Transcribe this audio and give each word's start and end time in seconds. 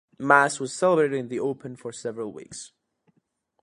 Mass 0.17 0.59
was 0.59 0.73
celebrated 0.73 1.15
in 1.15 1.27
the 1.27 1.39
open 1.39 1.75
for 1.75 1.91
several 1.91 2.33
weeks. 2.33 2.71